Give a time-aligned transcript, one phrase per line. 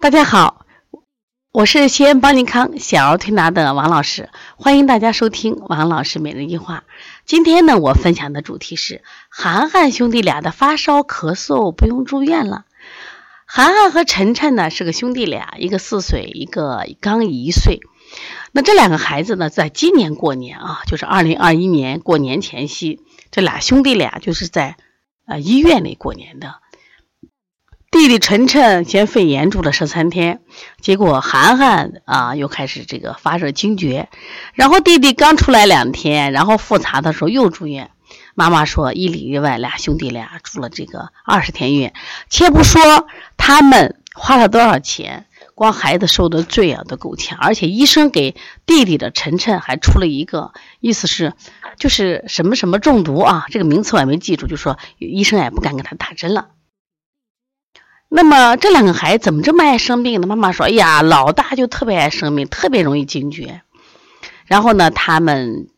[0.00, 0.64] 大家好，
[1.50, 6.84] 我是西安邦尼康小儿推拿的王老师，欢迎大家收听王老师每日一话。
[7.26, 12.64] 今天呢，我分享的主题是涵涵兄弟俩的发烧咳嗽不用住院了。
[13.44, 17.80] 涵涵和晨晨呢是个兄弟俩，一个四岁，一个刚一岁。
[18.52, 23.00] 那这两个孩子呢，在今年过年啊，就是二零二一年过年前夕，
[23.32, 24.76] 这俩兄弟俩就是在
[25.26, 26.54] 呃医院里过年的。
[27.90, 30.40] 弟弟晨晨嫌肺炎住了十三天，
[30.82, 34.10] 结果涵涵啊又开始这个发热惊厥，
[34.52, 37.90] 然后弟弟刚出来两天，然后复查的时候又住院。
[38.34, 41.94] 妈妈说一里一外，俩兄弟俩住了这个二十天院。
[42.28, 43.06] 且不说
[43.38, 45.24] 他们花了多少钱，
[45.54, 47.38] 光孩子受的罪啊都够呛。
[47.40, 51.32] 而且医生给弟弟的晨晨还出了一个，意思是
[51.78, 56.48] 就是什么什么中毒啊，这个名词我也没记住，就说医生也不敢给他打针了。
[58.10, 60.26] 那么这两个孩子怎么这么爱生病呢？
[60.26, 63.60] 妈妈说：“哎呀，老大就特别爱生病，特别容易惊厥。
[64.46, 65.68] 然后呢，他们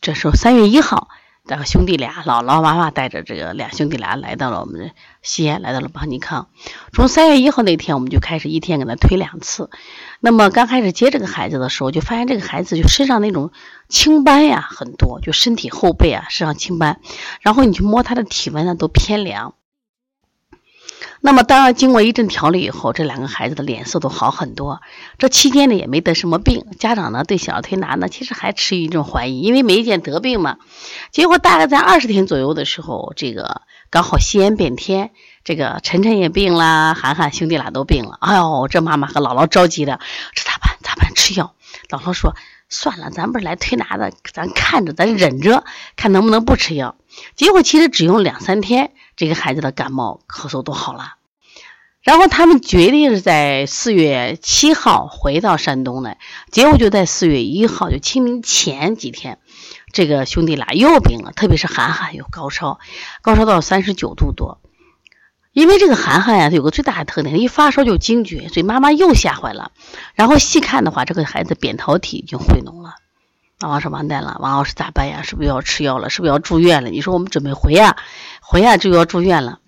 [0.00, 1.08] 这时候三月一号，
[1.46, 6.48] 这个兄弟俩，姥姥妈妈带着这个俩兄弟俩来到了我们西安，来到了邦尼康。
[6.94, 9.68] 从三月一号那天，我们就开始一天给他推两次。
[10.18, 13.52] 那么刚开始接这个孩子的时候，就发现这个孩子就身上那种
[13.90, 17.02] 青斑呀很多，就身体后背啊身上青斑。
[17.42, 19.52] 然后你去摸他的体温呢，都偏凉。”
[21.22, 24.80] 那么，当然，经过一阵调理以后，这两个孩子的脸色都好很多。
[25.18, 26.64] 这期间呢，也没得什么病。
[26.78, 30.56] 家长呢，对小儿推拿呢，其实还持一种怀疑，因为没见得病嘛。
[31.12, 33.60] 结果大概在二十天左右的时候，这个
[33.90, 35.10] 刚好西安变天，
[35.44, 38.16] 这个晨晨也病了，涵涵兄弟俩都病了。
[38.20, 40.00] 哎呦，这妈妈和姥姥着急了，
[40.34, 40.78] 这咋办？
[40.82, 41.14] 咋办？
[41.14, 41.54] 吃药。
[41.90, 42.34] 姥姥说
[42.70, 45.64] ：“算了，咱不是来推拿的，咱看着，咱忍着，
[45.96, 46.96] 看能不能不吃药。”
[47.36, 48.92] 结果其实只用两三天。
[49.16, 51.16] 这个孩子的感冒咳嗽都好了，
[52.00, 56.16] 然后他们决定是在四月七号回到山东来，
[56.50, 59.38] 结果就在四月一号，就清明前几天，
[59.92, 62.78] 这个兄弟俩又病了，特别是涵涵有高烧，
[63.20, 64.58] 高烧到三十九度多。
[65.52, 69.72] 因为这个涵涵呀，有个最大的特点，一发烧就惊厥，所以妈妈又吓坏了。
[70.14, 72.94] 然后细看的话，这个孩子扁桃体已经溃脓了。
[73.60, 75.22] 王老师完蛋了，王老师咋办呀？
[75.22, 76.08] 是不是要吃药了？
[76.08, 76.90] 是不是要住院了？
[76.90, 77.96] 你说我们准备回呀，
[78.40, 79.58] 回呀就要住院了。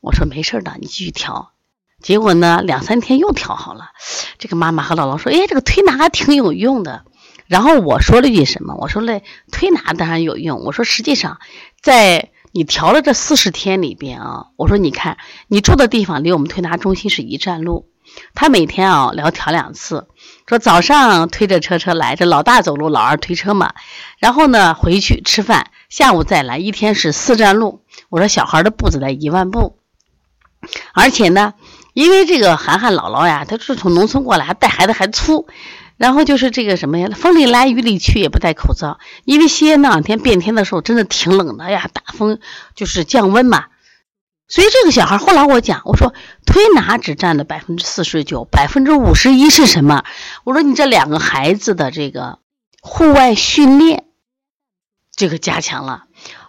[0.00, 1.52] 我说没事的，你继续调。
[2.00, 3.90] 结果呢，两三天又调好了。
[4.38, 7.04] 这个妈妈和姥姥说：“哎，这个推拿挺有用的。”
[7.46, 8.74] 然后我说了句什么？
[8.74, 9.22] 我说嘞，
[9.52, 10.64] 推拿当然有用。
[10.64, 11.38] 我说实际上，
[11.80, 17.86] 在你调了这四十天里边啊，我说你看你住的地方离我们推拿中心是一站路。
[18.34, 20.08] 他每天啊聊调两次，
[20.46, 23.74] 说早上推着车车来，这老大走路，老二推车嘛。
[24.18, 27.82] 然后呢回去吃饭，下午再来，一天是四站路。
[28.08, 29.78] 我说小孩的步子得一万步，
[30.94, 31.52] 而且呢，
[31.92, 35.46] 因为这个涵涵姥姥呀，她是从农村过来，还带孩子还粗，
[35.96, 42.38] 然后就是这个什么呀，风里来雨里去也不戴口罩，因为西安那两天变天的时候真的挺冷的呀，大风
[42.74, 43.66] 就是降温嘛。
[44.48, 46.14] 所以这个小孩后来我讲，我说
[46.44, 50.04] 推拿只占了百分之四十九，百分之五十一是什么？
[50.44, 52.38] 我说你这两个孩子的这个
[52.80, 54.04] 户外训练，
[55.16, 56.04] 这个加强了，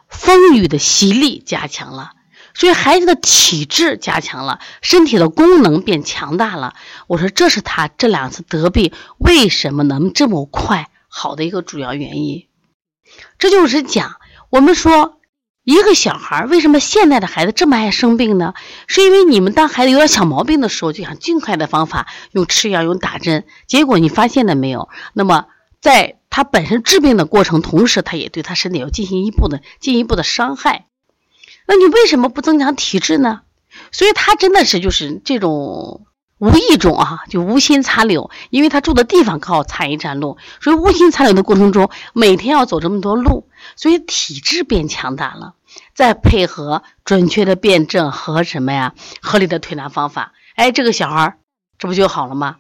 [0.07, 2.11] 风雨的洗礼加强了，
[2.57, 6.73] 所以孩子的体质加强了，身体的功能变强大了。
[7.07, 12.47] 我说这是他这两次得病为什么能这么快好的一个主要原因。
[13.37, 14.15] 这就是讲
[14.49, 15.13] 我们说。
[15.69, 18.53] 一个小孩为什么现在的孩子这么爱生病呢？
[18.87, 24.87] 是因为你们当孩子有点小毛病的时候，就想尽快的方法用吃药、用打针，结果你发现了没有？
[25.11, 25.47] 那么
[25.81, 30.86] 在他本身治病的过程，同时他也对他身体要进行一步的进一步的伤害。
[31.67, 33.41] 那你为什么不增强体质呢？
[33.91, 36.07] 所以他真的是就是这种
[36.39, 45.53] 无意中啊，就无心插柳，因为他住的地方刚好差一站路，所以无心插柳的过程中，每天要走这么多路，所以体质变强大了。
[45.93, 48.93] 再配合准确的辩证和什么呀？
[49.21, 51.37] 合理的推拿方法，哎，这个小孩儿
[51.77, 52.57] 这不就好了吗？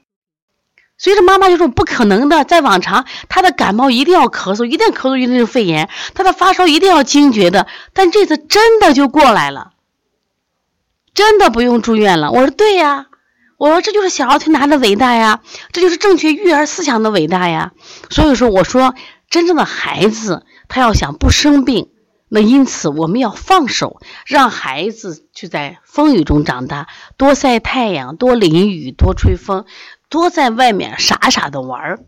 [0.97, 9.73] 所以说妈妈就说不可能的，在往常他的感冒一定要咳嗽，一定咳嗽一定是肺炎，他的发烧一定要惊厥的，但这次真的就过来了，
[11.13, 12.31] 真的不用住院了。
[12.31, 13.05] 我说对呀，
[13.57, 15.41] 我说这就是小儿推拿的伟大呀，
[15.71, 17.73] 这就是正确育儿思想的伟大呀。
[18.09, 18.95] 所以说我说
[19.29, 21.89] 真正的孩子他要想不生病。
[22.29, 29.63] 那因此，我们要放手，让孩子去在风雨中长大，多晒太阳，多淋雨，多吹风，
[30.09, 31.99] 多在外面傻傻的玩儿。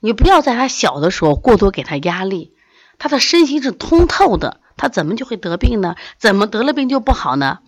[0.00, 2.54] 你不要在他小的时候过多给他压力，
[2.98, 5.96] 他的身心是通透的，他怎么就会得病呢？
[6.18, 7.58] 怎么得了病就不好呢？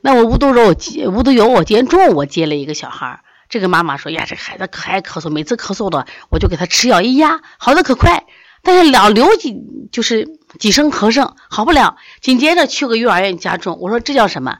[0.00, 0.74] 那我无独有
[1.10, 8.24] 无独有我今天中午我接了一个小孩，这个妈妈说呀，这孩子可爱咳嗽，每次咳嗽的我就给他吃药一压，好的可快。
[8.62, 9.54] 但是老流几
[9.92, 13.78] 就是几声咳嗽好不了，紧接着去个幼儿园加重。
[13.80, 14.58] 我说这叫什么？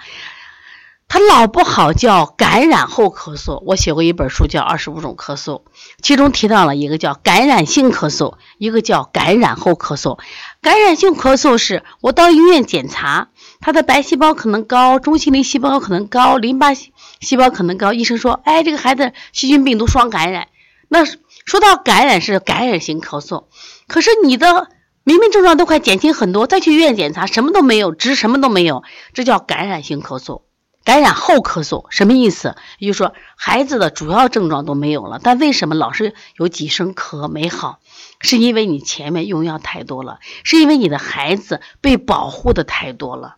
[1.06, 3.62] 他老不好，叫感染后咳嗽。
[3.64, 5.60] 我写过一本书叫《二十五种咳嗽》，
[6.02, 10.18] 其中提到了一个叫感染性咳嗽，一个叫感染后咳嗽。
[10.60, 13.28] 感染性咳嗽是我到医院检查，
[13.60, 17.92] 他的白细胞可能高，中性粒细胞可能高，淋巴细胞可能高。
[17.92, 20.48] 医生说，哎，这个孩子细菌病毒双感染。
[20.88, 23.44] 那说到感染是感染性咳嗽，
[23.86, 24.68] 可是你的
[25.04, 30.42] 明明症状都快减轻很多，再去医院检查什么都没有，值什么都没有，这叫感染性咳嗽。
[30.84, 32.56] 感染后咳嗽什么意思？
[32.78, 37.80] 也就是说，孩子的主要症状都没有了，但为什么老是有几声咳没好？
[38.20, 43.36] 是因为你前面用药太多了，是因为你的孩子被保护的太多了，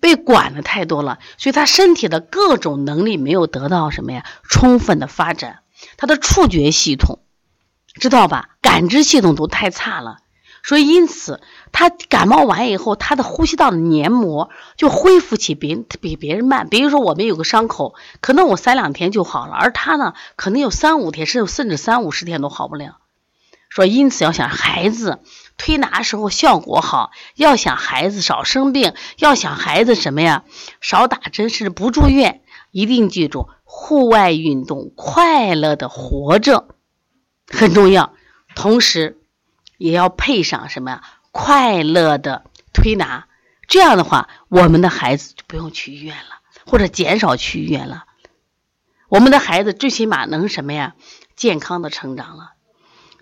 [0.00, 5.60] 被管的太多了，所以他身体的各种能力没有得到什么呀充分的发展，
[5.96, 7.20] 他的触觉系统，
[7.94, 8.50] 知道吧？
[8.60, 10.18] 感知系统都太差了。
[10.62, 11.40] 所以，因此
[11.72, 16.68] 他感冒完以后，他的呼吸道的黏膜就恢复起比比别人慢。
[16.68, 22.98] 比如说，我们有个伤口，可能我三两天就好了，而他呢，可能有三五天，甚至甚至三五十天都好不了。
[23.70, 25.20] 说，因此要想孩子
[25.56, 30.44] 推拿时候效果好，要想孩子少生病，要想孩子什么呀，
[30.80, 36.66] 少打针，甚至不住院，一定记住，户外运动，快乐的活着
[37.48, 38.12] 很重要，
[38.54, 39.16] 同时。
[39.80, 41.02] 也要配上什么呀？
[41.32, 42.44] 快乐的
[42.74, 43.26] 推拿，
[43.66, 48.04] 这样的话，我们的孩子就不用去医院了，或者减少去医院了。
[49.08, 50.94] 我们的孩子最起码能什么呀？
[51.34, 52.52] 健康的成长了。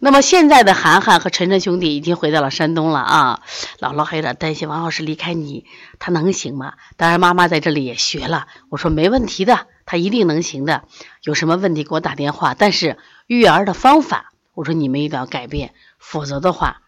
[0.00, 3.43] 那么现在的涵涵和晨晨兄弟已经回到了山东了啊！
[3.78, 5.64] 姥姥还有点担心王老师离开你，
[6.00, 6.75] 他能行吗？
[6.96, 8.49] 当然，妈妈在这里也学了。
[8.69, 10.84] 我说没问题的，他一定能行的。
[11.22, 12.55] 有什么问题给我打电话。
[12.55, 14.32] 但是育儿的方法。
[14.55, 16.83] 我说你们一定要改变，否则的话，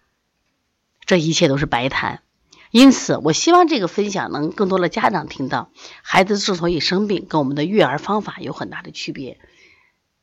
[1.04, 2.22] 这一切都是白谈。
[2.70, 5.70] 因此，我希望这个分享能更多的家长听到。
[6.02, 9.40] 孩子之所以生病，跟我们的育儿方法有很大的区别。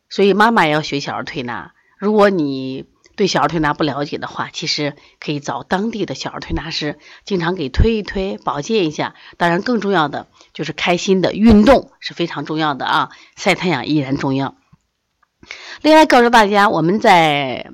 [0.09, 1.73] 所以，妈妈也要学小儿推拿。
[1.97, 2.85] 如果你
[3.17, 9.15] 对小儿推拿不了解的话，其实可以找当地的小儿推拿师，经常给推一推、保健一下。
[9.35, 13.09] 当然，更重要的就是开心的运动是非常重要的啊！
[13.35, 14.55] 晒太阳依然重要。
[15.81, 17.71] 另外告诉大家，我们在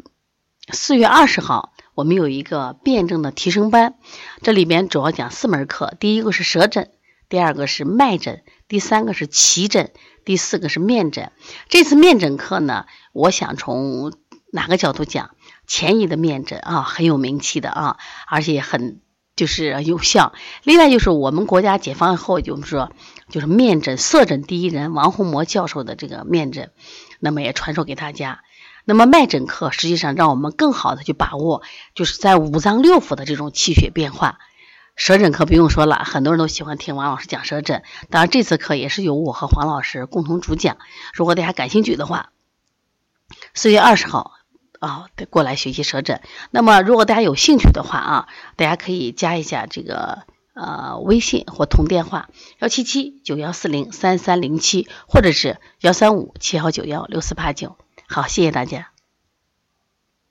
[0.71, 3.95] 四月二十号，我们有一个辩证的提升班，
[4.41, 5.93] 这里边主要讲四门课。
[5.99, 6.89] 第一个是舌诊，
[7.27, 9.91] 第二个是脉诊，第三个是脐诊，
[10.23, 11.33] 第四个是面诊。
[11.67, 14.13] 这次面诊课呢，我想从
[14.53, 15.31] 哪个角度讲？
[15.67, 17.97] 前移的面诊啊，很有名气的啊，
[18.29, 19.01] 而且很
[19.35, 20.31] 就是有效。
[20.63, 22.93] 另外就是我们国家解放以后，就是说
[23.29, 26.71] 就是面诊色诊第一人王洪模教授的这个面诊。
[27.23, 28.43] 那么也传授给大家。
[28.83, 31.63] 那么脉诊课实际上让我们更好的去把握，
[31.95, 34.39] 就是在五脏六腑的这种气血变化。
[34.97, 37.81] 舌诊课不用说了，很多人都喜欢听王老师讲舌诊。
[38.09, 40.77] 当然这次课也是由我和黄老师共同主讲。
[41.13, 42.31] 如果大家感兴趣的话，
[43.53, 44.33] 四月二十号
[44.79, 46.21] 啊，得过来学习舌诊。
[46.51, 48.27] 那么如果大家有兴趣的话啊，
[48.57, 50.23] 大家可以加一下这个。
[50.53, 52.29] 呃，微信或通电话
[52.59, 57.75] 幺七七九幺四零三三零七，或者是幺三五七幺九幺六四八九。
[58.07, 58.92] 好，谢谢大家。